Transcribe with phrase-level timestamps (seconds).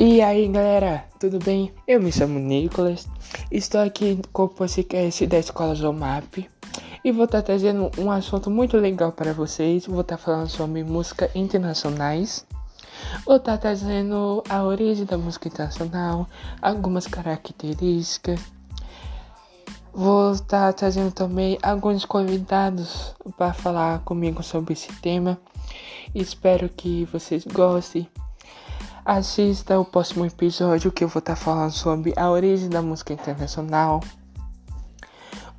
[0.00, 1.74] E aí galera, tudo bem?
[1.84, 3.08] Eu me chamo Nicolas,
[3.50, 6.48] estou aqui com o podcast da Escola Zomap
[7.04, 9.86] e vou estar trazendo um assunto muito legal para vocês.
[9.86, 12.46] Vou estar falando sobre música internacionais,
[13.26, 16.28] vou estar trazendo a origem da música internacional,
[16.62, 18.38] algumas características,
[19.92, 25.36] vou estar trazendo também alguns convidados para falar comigo sobre esse tema.
[26.14, 28.08] Espero que vocês gostem.
[29.08, 33.14] Assista o próximo episódio que eu vou estar tá falando sobre a origem da música
[33.14, 34.00] internacional.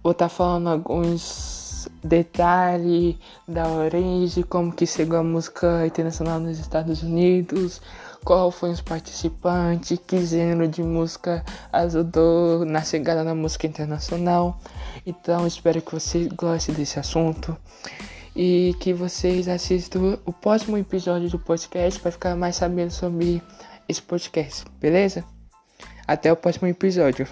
[0.03, 3.15] Vou estar tá falando alguns detalhes
[3.47, 7.81] da origem, como que chegou a música internacional nos Estados Unidos,
[8.23, 14.59] qual foi os participantes, que gênero de música ajudou na chegada da música internacional.
[15.03, 17.57] Então espero que vocês gostem desse assunto
[18.35, 23.41] e que vocês assistam o próximo episódio do podcast para ficar mais sabendo sobre
[23.87, 25.23] esse podcast, beleza?
[26.07, 27.27] Até o próximo episódio.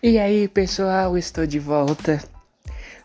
[0.00, 2.22] E aí pessoal, estou de volta.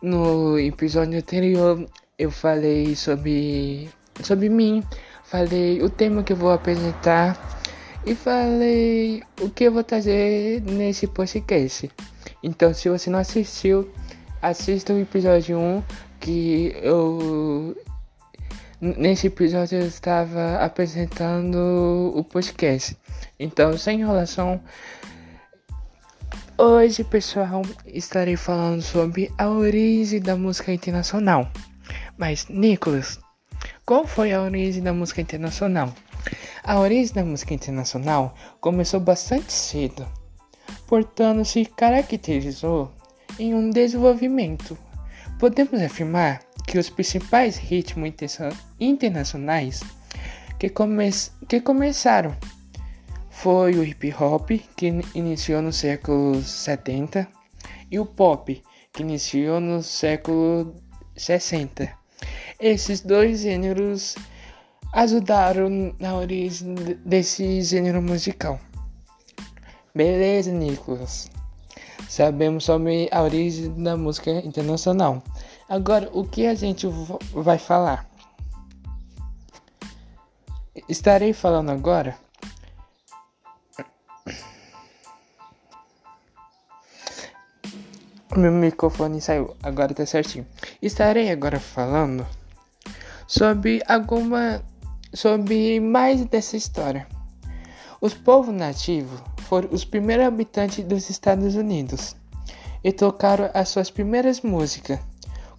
[0.01, 3.89] No episódio anterior eu falei sobre
[4.21, 4.83] sobre mim,
[5.23, 7.37] falei o tema que eu vou apresentar
[8.05, 11.89] e falei o que eu vou trazer nesse podcast.
[12.41, 13.89] Então, se você não assistiu,
[14.41, 15.83] assista o episódio 1
[16.19, 17.75] que eu
[18.81, 22.97] nesse episódio eu estava apresentando o podcast.
[23.39, 24.61] Então, sem enrolação,
[26.57, 31.49] hoje, pessoal, estarei falando sobre a origem da música internacional.
[32.17, 33.19] Mas, Nicolas,
[33.85, 35.93] qual foi a origem da música internacional?
[36.63, 40.07] A origem da música internacional começou bastante cedo,
[40.87, 42.89] portanto se caracterizou
[43.37, 44.77] em um desenvolvimento.
[45.37, 48.13] Podemos afirmar que os principais ritmos
[48.79, 49.81] internacionais
[50.57, 51.09] que, come
[51.49, 52.33] que começaram
[53.29, 57.27] foi o hip hop, que iniciou no século 70,
[57.91, 60.73] e o pop, que iniciou no século
[61.17, 62.02] 60.
[62.65, 64.15] Esses dois gêneros
[64.93, 68.57] ajudaram na origem desse gênero musical.
[69.93, 71.29] Beleza, Nicolas?
[72.07, 75.21] Sabemos sobre a origem da música internacional.
[75.67, 76.87] Agora, o que a gente
[77.33, 78.09] vai falar?
[80.87, 82.17] Estarei falando agora
[88.37, 90.47] Meu microfone saiu, agora tá certinho.
[90.81, 92.25] Estarei agora falando
[93.33, 94.63] sobre alguma
[95.11, 97.07] sobre mais dessa história.
[97.99, 102.15] Os povos nativos foram os primeiros habitantes dos Estados Unidos
[102.83, 104.99] e tocaram as suas primeiras músicas.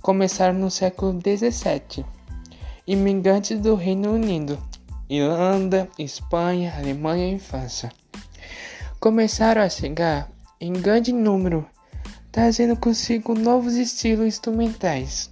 [0.00, 2.06] Começaram no século 17.
[2.86, 4.56] Imigrantes do Reino Unido,
[5.10, 7.90] Irlanda, Espanha, Alemanha e França
[9.00, 10.30] começaram a chegar
[10.60, 11.66] em grande número,
[12.30, 15.28] trazendo consigo novos estilos instrumentais.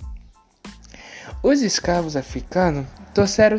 [1.43, 3.59] Os escravos africanos trouxeram,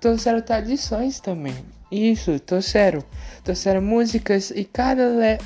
[0.00, 1.54] trouxeram tradições também.
[1.92, 3.04] Isso, trouxeram.
[3.44, 5.38] Trouxeram músicas e cada le...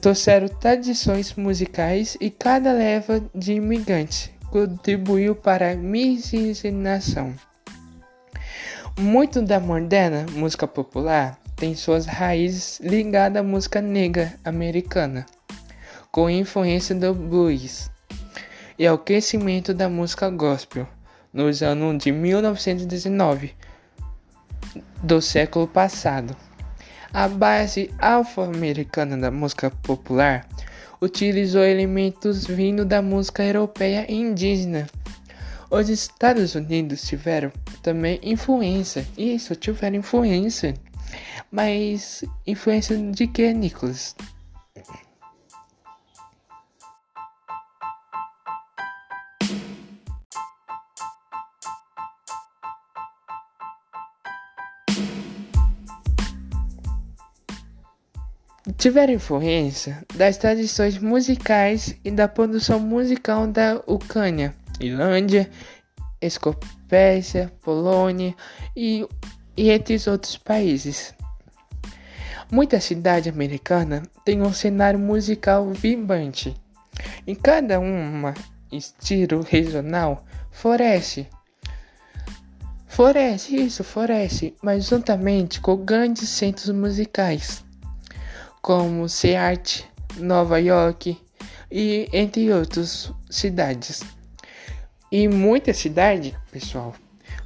[0.00, 7.32] trouxeram tradições musicais e cada leva de imigrantes contribuiu para a miscigenação.
[8.98, 15.24] Muito da moderna música popular tem suas raízes ligadas à música negra americana,
[16.10, 17.88] com influência do blues
[18.78, 20.86] e ao crescimento da música gospel
[21.32, 23.54] nos anos de 1919
[25.02, 26.36] do século passado.
[27.12, 30.46] A base afro-americana da música popular
[31.00, 34.86] utilizou elementos vindos da música europeia e indígena.
[35.70, 37.52] Os Estados Unidos tiveram
[37.82, 40.74] também influência, isso, tiveram influência.
[41.50, 44.14] Mas influência de que, Nicholas?
[58.78, 65.50] Tiveram influência das tradições musicais e da produção musical da Ucrânia, Irlândia,
[66.22, 68.36] Escócia, Polônia
[68.76, 69.04] e,
[69.56, 71.12] e entre outros países.
[72.50, 76.54] Muita cidade americana tem um cenário musical vibrante.
[77.26, 78.32] Em cada uma
[78.70, 81.26] estilo regional floresce.
[82.86, 87.66] Floresce, isso, floresce, mas juntamente com grandes centros musicais
[88.62, 89.84] como Seattle,
[90.18, 91.18] Nova York
[91.70, 94.02] e entre outras cidades.
[95.10, 96.94] E muitas cidades, pessoal,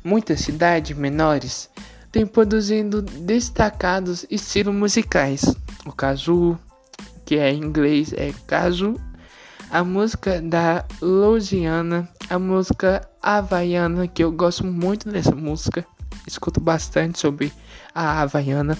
[0.03, 1.70] muitas cidades menores
[2.11, 5.44] têm produzindo destacados estilos musicais.
[5.87, 6.59] O caso,
[7.25, 9.00] que é em inglês, é caso.
[9.70, 15.87] A música da Louisiana, a música havaiana, que eu gosto muito dessa música,
[16.26, 17.50] escuto bastante sobre
[17.94, 18.76] a havaiana.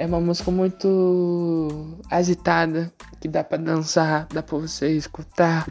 [0.00, 5.66] É uma música muito agitada, que dá para dançar, dá para você escutar.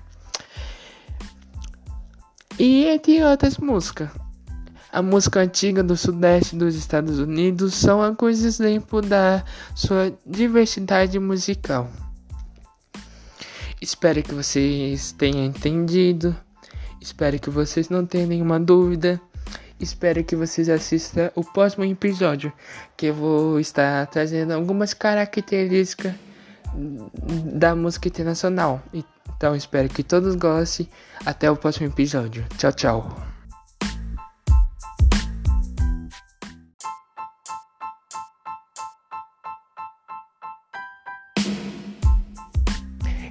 [2.59, 4.09] E entre outras músicas.
[4.91, 11.89] A música antiga do sudeste dos Estados Unidos são alguns exemplos da sua diversidade musical.
[13.79, 16.35] Espero que vocês tenham entendido.
[16.99, 19.21] Espero que vocês não tenham nenhuma dúvida.
[19.79, 22.51] Espero que vocês assistam o próximo episódio,
[22.95, 26.13] que eu vou estar trazendo algumas características
[27.53, 28.81] da música internacional.
[29.35, 30.89] Então espero que todos gostem.
[31.23, 32.43] Até o próximo episódio.
[32.57, 33.17] Tchau, tchau.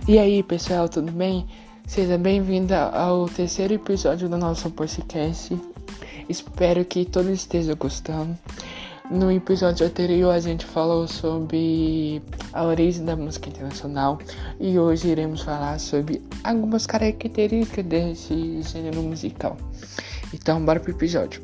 [0.06, 1.48] E aí, pessoal, tudo bem?
[1.88, 5.75] Seja bem-vindo ao terceiro episódio do nosso podcast.
[6.28, 8.36] Espero que todos estejam gostando.
[9.08, 12.20] No episódio anterior a gente falou sobre
[12.52, 14.18] a origem da música internacional
[14.58, 19.56] e hoje iremos falar sobre algumas características desse gênero musical.
[20.34, 21.40] Então, bora pro episódio.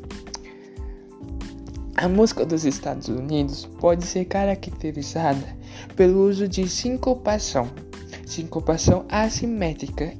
[1.95, 5.55] A música dos Estados Unidos pode ser caracterizada
[5.95, 7.69] pelo uso de sincopação,
[8.25, 10.13] sincopação assimétrica,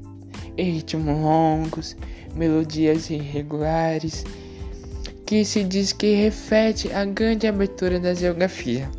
[0.57, 1.98] ritmos longos,
[2.33, 4.24] melodias irregulares
[5.25, 8.89] que se diz que reflete a grande abertura da geografia,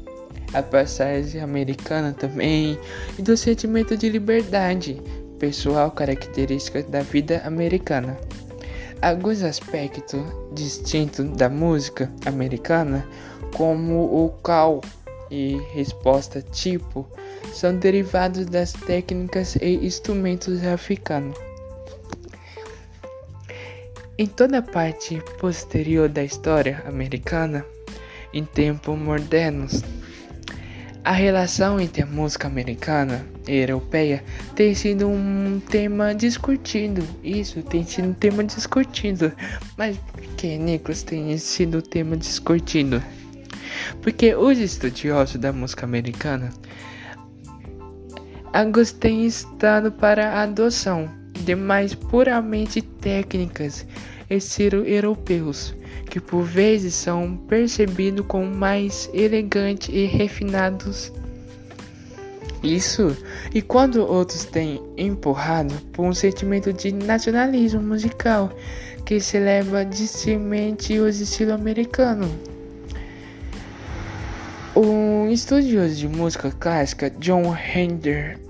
[0.53, 2.79] a passagem americana também
[3.19, 5.03] e do sentimento de liberdade
[5.39, 8.17] pessoal característica da vida americana.
[9.03, 10.23] Alguns aspectos
[10.55, 13.07] distintos da música americana,
[13.55, 14.81] como o call
[15.31, 17.07] e resposta tipo,
[17.53, 21.37] são derivados das técnicas e instrumentos africanos.
[24.17, 27.67] Em toda a parte posterior da história americana,
[28.33, 29.83] em tempos modernos,
[31.03, 34.23] a relação entre a música americana e europeia
[34.55, 37.05] tem sido um tema discutido.
[37.25, 39.33] Isso tem sido um tema discutido.
[39.77, 43.03] Mas por que, Nicholas, tem sido um tema discutido?
[44.01, 46.51] Porque os estudiosos da música americana
[49.01, 53.87] têm estado para a adoção demais puramente técnicas
[54.29, 55.75] estilo europeus,
[56.11, 61.13] que por vezes são percebidos como mais elegantes e refinados.
[62.63, 63.15] Isso,
[63.53, 68.51] e quando outros têm empurrado por um sentimento de nacionalismo musical
[69.05, 72.31] que celebra distrimente os estilos americanos.
[74.75, 78.44] Um estudioso de música clássica, John Hender, tem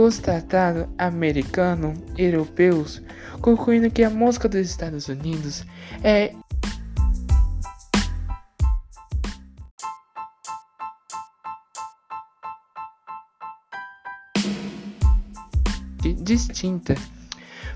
[0.00, 3.02] constatado americanos, europeus,
[3.42, 5.62] concluindo que a música dos Estados Unidos
[6.02, 6.32] é
[16.22, 16.94] distinta,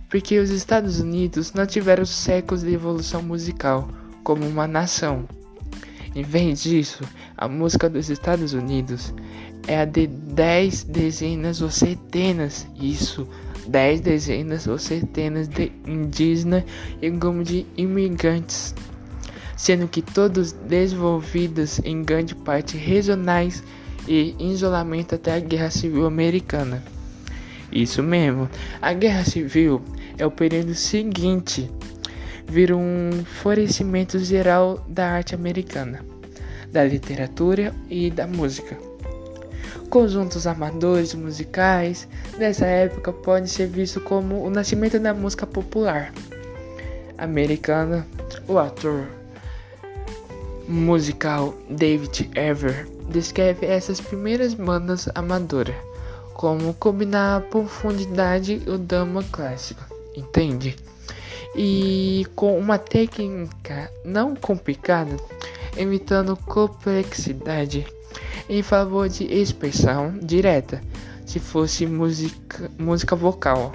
[0.08, 3.86] porque os Estados Unidos não tiveram séculos de evolução musical
[4.22, 5.28] como uma nação.
[6.14, 7.04] Em vez disso,
[7.36, 9.12] a música dos Estados Unidos
[9.66, 13.26] é a de dez dezenas ou centenas, isso,
[13.66, 16.64] dez dezenas ou centenas de indígenas
[17.00, 18.74] e como de imigrantes,
[19.56, 23.62] sendo que todos desenvolvidos em grande parte regionais
[24.06, 26.82] e isolamento até a Guerra Civil Americana.
[27.72, 28.48] Isso mesmo,
[28.80, 29.82] a Guerra Civil
[30.18, 31.70] é o período seguinte,
[32.46, 36.04] vira um florescimento geral da arte americana,
[36.70, 38.93] da literatura e da música.
[39.90, 46.12] Conjuntos amadores musicais dessa época podem ser vistos como o nascimento da música popular
[47.18, 48.06] americana.
[48.48, 49.06] O ator
[50.68, 55.76] musical David Ever descreve essas primeiras bandas amadoras
[56.32, 59.82] como combinar a profundidade e o drama clássico,
[60.16, 60.76] entende?
[61.56, 65.16] E com uma técnica não complicada,
[65.76, 67.86] evitando complexidade
[68.48, 70.80] em favor de expressão direta,
[71.24, 73.72] se fosse música, música vocal.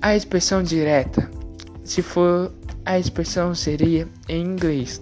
[0.00, 1.30] A expressão direta,
[1.82, 2.52] se for
[2.84, 5.00] a expressão seria em inglês,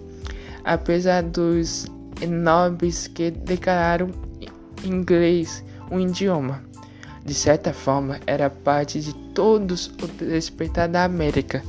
[0.64, 1.86] apesar dos
[2.26, 4.10] nobres que declararam
[4.84, 6.62] inglês um idioma.
[7.24, 11.62] De certa forma, era parte de todos o despertar da América,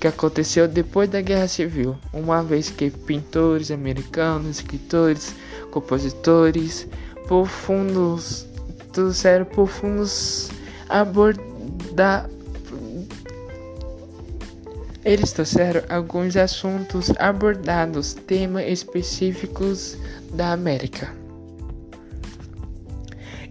[0.00, 5.34] que aconteceu depois da Guerra Civil, uma vez que pintores americanos, escritores,
[5.70, 6.86] compositores
[7.26, 8.46] profundos
[8.92, 10.50] trouxeram profundos
[10.88, 12.28] abordar
[15.04, 19.96] eles trouxeram alguns assuntos abordados, temas específicos
[20.34, 21.27] da América.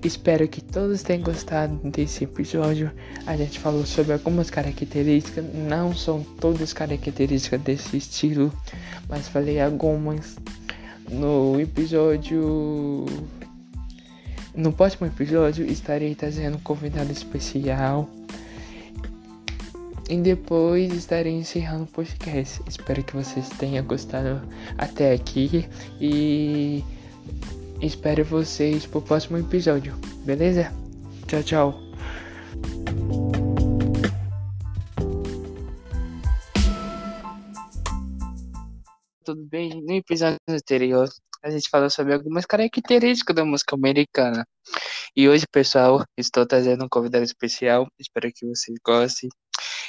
[0.04, 2.92] Espero que todos tenham gostado desse episódio.
[3.26, 8.54] A gente falou sobre algumas características, não são todas características desse estilo,
[9.10, 10.38] mas falei algumas
[11.10, 13.06] no episódio.
[14.56, 18.10] No próximo episódio estarei trazendo um convidado especial.
[20.10, 22.62] E depois estarei encerrando o podcast.
[22.68, 24.42] Espero que vocês tenham gostado
[24.78, 25.68] até aqui.
[26.00, 26.84] E
[27.82, 29.96] espero vocês pro próximo episódio.
[30.26, 30.72] Beleza?
[31.28, 31.88] Tchau, tchau.
[39.24, 39.82] Tudo bem?
[39.84, 41.10] No episódio anterior,
[41.44, 44.48] a gente falou sobre algumas características da música americana.
[45.16, 47.88] E hoje, pessoal, estou trazendo um convidado especial.
[48.00, 49.30] Espero que vocês gostem.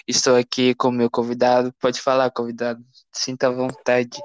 [0.06, 1.72] Estou aqui com o meu convidado.
[1.80, 2.82] Pode falar, convidado.
[3.12, 4.18] Sinta à vontade.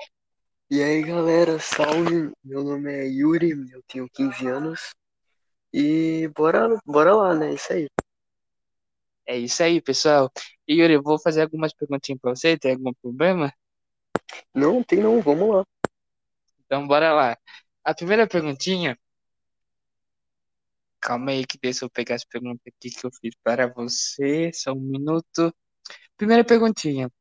[0.70, 2.32] E aí, galera, salve!
[2.44, 4.94] Meu nome é Yuri, eu tenho 15 anos.
[5.72, 7.54] E bora, bora lá, né?
[7.54, 7.88] Isso aí.
[9.26, 10.32] É isso aí, pessoal.
[10.68, 12.58] E Yuri, eu vou fazer algumas perguntinhas para você.
[12.58, 13.54] Tem algum problema?
[14.54, 15.66] Não, tem não, vamos lá.
[16.66, 17.38] Então, bora lá.
[17.84, 18.98] A primeira perguntinha.
[21.00, 24.52] Calma aí, que deixa eu pegar as perguntas aqui que eu fiz para você.
[24.54, 25.54] Só um minuto.
[26.18, 27.12] Primeira perguntinha.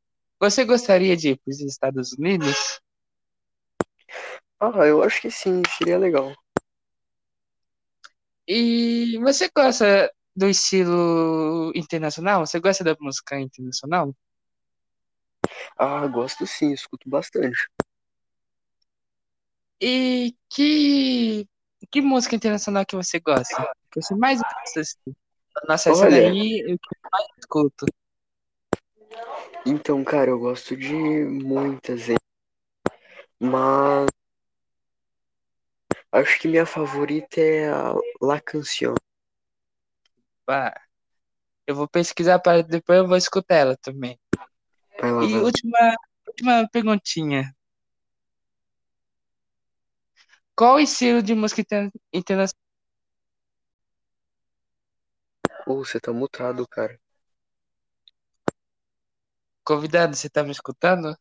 [0.41, 2.82] Você gostaria de ir para os Estados Unidos?
[4.65, 6.33] Ah, eu acho que sim, seria legal.
[8.47, 12.47] E você gosta do estilo internacional?
[12.47, 14.15] Você gosta da música internacional?
[15.77, 17.69] Ah, gosto sim, escuto bastante.
[19.81, 21.45] E que
[21.91, 23.69] que música internacional que você gosta?
[23.91, 25.13] Que você mais gosta assim?
[25.67, 26.23] Nossa, essa Olha.
[26.23, 26.79] daí eu
[27.11, 27.85] mais escuto.
[29.67, 32.17] Então, cara, eu gosto de muitas, hein?
[33.41, 34.09] Mas
[36.13, 38.95] acho que minha favorita é a La Canción.
[40.47, 40.73] Pá.
[41.67, 44.19] Eu vou pesquisar para depois eu vou escutar ela também.
[45.01, 45.79] Vai lá, E vai última,
[46.27, 47.55] última perguntinha.
[50.57, 52.63] Qual o estilo de música inter- internacional?
[55.67, 56.97] Ô, você tá mutado, cara.
[59.65, 61.17] Convidado, você tá me escutando?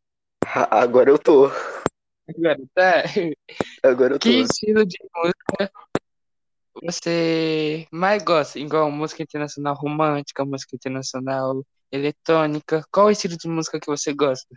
[0.69, 1.50] Agora eu tô.
[2.38, 3.03] Agora, tá?
[3.83, 4.29] Agora eu tô.
[4.29, 5.71] Que estilo de música
[6.81, 8.57] você mais gosta?
[8.57, 12.83] Igual música internacional romântica, música internacional eletrônica.
[12.91, 14.55] Qual o estilo de música que você gosta?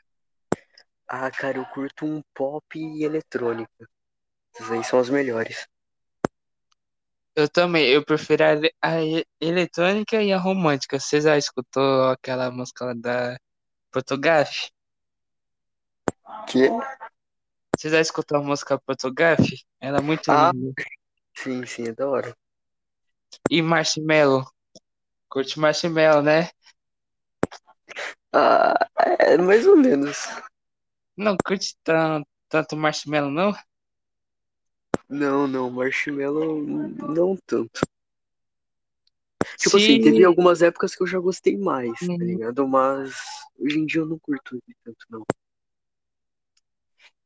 [1.08, 3.88] Ah, cara, eu curto um pop e eletrônica.
[4.54, 5.66] Essas aí são as melhores.
[7.36, 8.94] Eu também, eu prefiro a, a
[9.40, 11.00] eletrônica e a romântica.
[11.00, 13.36] Você já escutou aquela música lá da
[13.90, 14.70] Protogaf?
[16.46, 16.68] Que?
[17.78, 19.42] Você já escutou a música Protogaf?
[19.80, 20.50] Ela é muito Ah.
[20.52, 20.72] linda.
[21.36, 22.36] Sim, sim, é da hora.
[23.50, 24.44] E Marshmello?
[25.28, 26.48] Curte Marshmello, né?
[28.32, 30.26] Ah, é mais ou menos.
[31.16, 33.52] Não curte tanto, tanto Marshmello, não?
[35.08, 37.80] Não, não, Marshmello não tanto.
[39.58, 42.18] Tipo Se- assim, teve algumas épocas que eu já gostei mais, tá Uhum.
[42.18, 42.66] ligado?
[42.66, 43.14] Mas
[43.58, 45.24] hoje em dia eu não curto tanto, não.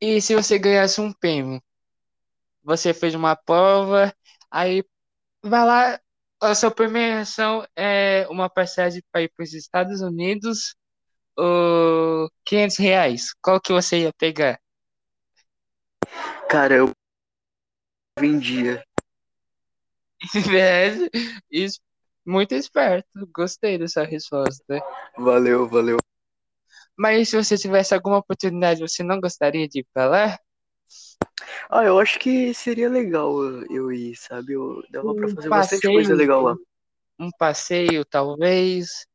[0.00, 1.62] E se você ganhasse um prêmio?
[2.62, 4.14] Você fez uma prova,
[4.50, 4.84] aí
[5.42, 6.00] vai lá,
[6.40, 10.76] a sua premiação é uma passagem para ir para os Estados Unidos
[11.36, 13.34] ou 500 reais.
[13.42, 14.60] Qual que você ia pegar?
[16.48, 16.90] Cara, eu
[18.18, 18.82] vendia.
[21.50, 21.80] Isso,
[22.26, 23.08] muito esperto.
[23.34, 24.82] Gostei dessa resposta.
[25.16, 25.98] Valeu, valeu.
[26.98, 30.38] Mas se você tivesse alguma oportunidade, você não gostaria de ir para lá?
[31.70, 33.32] Ah, eu acho que seria legal
[33.70, 34.54] eu ir, sabe?
[34.54, 36.18] Eu, dava pra fazer bastante coisa passeio.
[36.18, 36.56] legal lá.
[37.20, 39.06] Um passeio, talvez.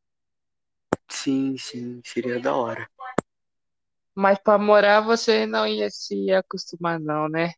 [1.10, 2.88] Sim, sim, seria da hora.
[4.16, 7.52] Mas para morar você não ia se acostumar, não, né?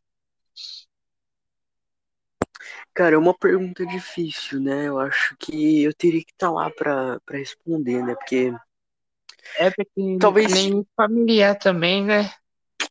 [2.94, 4.88] Cara, é uma pergunta difícil, né?
[4.88, 8.14] Eu acho que eu teria que estar lá pra, pra responder, né?
[8.14, 8.52] Porque
[9.58, 12.30] É porque Talvez- nem familiar também, né?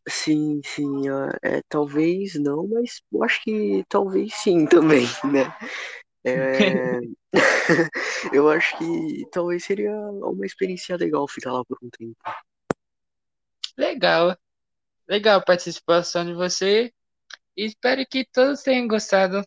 [0.08, 1.08] Sim, sim,
[1.42, 5.52] é, talvez não, mas eu acho que talvez sim também, né?
[6.24, 7.00] É,
[8.32, 12.16] eu acho que talvez seria uma experiência legal ficar lá por um tempo.
[13.76, 14.36] Legal,
[15.08, 16.92] legal a participação de você.
[17.56, 19.42] Espero que todos tenham gostado.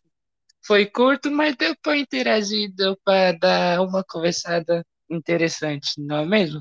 [0.65, 6.59] Foi curto, mas deu para interagir, deu para dar uma conversada interessante, não é mesmo?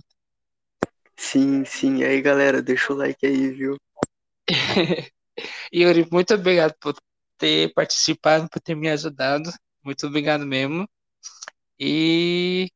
[1.18, 2.04] Sim, sim.
[2.04, 3.76] Aí, galera, deixa o like aí, viu?
[5.74, 6.94] Yuri, muito obrigado por
[7.36, 9.50] ter participado, por ter me ajudado.
[9.84, 10.88] Muito obrigado mesmo.
[11.78, 12.70] E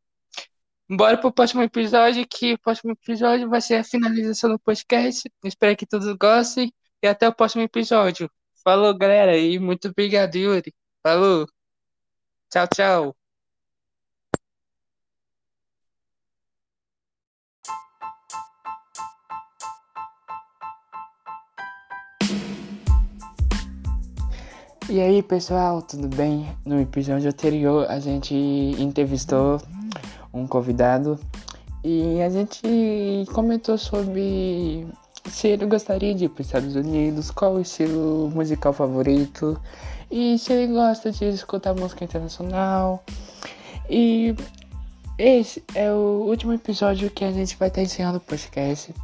[0.91, 5.31] bora pro próximo episódio, que o próximo episódio vai ser a finalização do podcast.
[5.45, 6.73] Espero que todos gostem
[7.03, 8.31] e até o próximo episódio.
[8.65, 10.75] Falou, galera, e muito obrigado, Yuri.
[11.03, 11.47] Falou.
[12.51, 13.22] Tchau, tchau.
[24.93, 26.47] E aí, pessoal, tudo bem?
[26.67, 29.59] No episódio anterior, a gente entrevistou
[30.35, 31.19] um convidado
[31.83, 32.61] e a gente
[33.33, 34.87] comentou sobre
[35.31, 39.59] se ele gostaria de ir para os Estados Unidos, qual o estilo musical favorito
[40.11, 43.03] e se ele gosta de escutar música internacional.
[43.89, 44.37] E
[45.17, 48.95] esse é o último episódio que a gente vai estar ensinando o podcast.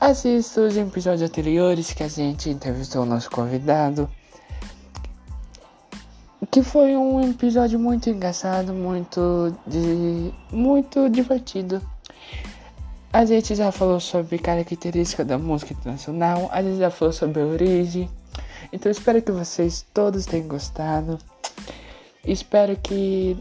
[0.00, 4.08] Assista os episódios anteriores que a gente entrevistou o nosso convidado
[6.50, 11.80] que foi um episódio muito engraçado, muito de, muito divertido.
[13.12, 17.46] A gente já falou sobre características da música internacional, a gente já falou sobre a
[17.46, 18.10] origem.
[18.72, 21.18] Então espero que vocês todos tenham gostado.
[22.24, 23.36] Espero que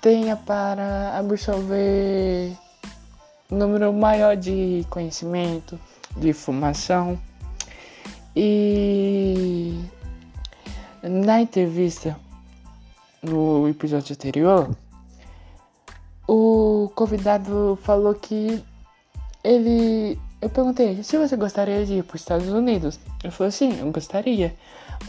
[0.00, 2.52] tenha para absorver
[3.50, 5.80] um número maior de conhecimento,
[6.16, 7.18] de informação.
[8.36, 9.80] E
[11.02, 12.16] na entrevista
[13.28, 14.70] no episódio anterior,
[16.26, 18.62] o convidado falou que
[19.42, 20.18] ele.
[20.40, 22.98] Eu perguntei se você gostaria de ir para os Estados Unidos.
[23.22, 24.54] Ele falou sim, eu gostaria.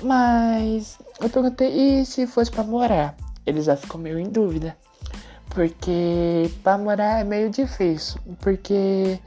[0.01, 3.15] Mas eu perguntei e se fosse para morar?
[3.45, 4.77] Ele já ficou meio em dúvida.
[5.49, 8.19] Porque para morar é meio difícil.
[8.39, 9.19] Porque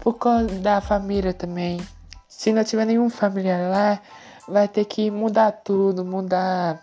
[0.00, 1.80] por causa da família também.
[2.28, 4.00] Se não tiver nenhum familiar lá,
[4.48, 6.82] vai ter que mudar tudo, mudar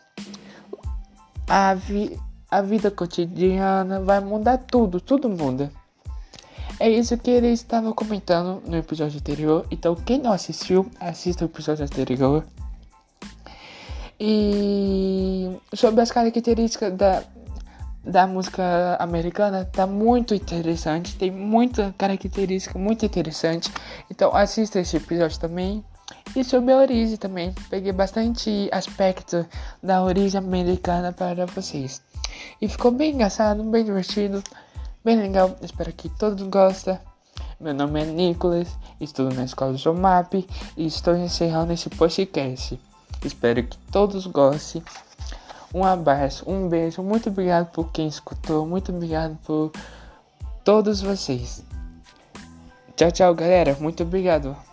[1.47, 5.71] a, vi a vida cotidiana vai mudar tudo, tudo muda.
[6.79, 9.65] É isso que ele estava comentando no episódio anterior.
[9.71, 12.45] Então, quem não assistiu, assista o episódio anterior.
[14.19, 17.23] E sobre as características da,
[18.03, 21.15] da música americana, tá muito interessante.
[21.15, 23.71] Tem muita característica muito interessante.
[24.09, 25.83] Então, assista esse episódio também.
[26.35, 29.45] E sobre a origem também, peguei bastante aspecto
[29.81, 32.01] da origem americana para vocês.
[32.61, 34.43] E ficou bem engraçado, bem divertido,
[35.03, 35.55] bem legal.
[35.61, 36.99] Espero que todos gostem.
[37.59, 38.67] Meu nome é Nicolas,
[39.01, 42.79] estudo na escola Jomap e estou encerrando esse podcast.
[43.23, 44.83] Espero que todos gostem.
[45.73, 49.71] Um abraço, um beijo, muito obrigado por quem escutou, muito obrigado por
[50.63, 51.63] todos vocês.
[52.95, 53.77] Tchau, tchau, galera.
[53.79, 54.66] Muito obrigado.